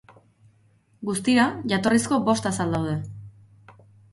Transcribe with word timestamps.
Guztira, 1.09 1.45
jatorrizko 1.73 2.19
bost 2.31 2.51
azal 2.53 2.75
daude. 2.77 2.97